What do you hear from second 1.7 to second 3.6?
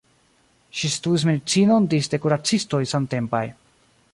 disde kuracistoj samtempaj.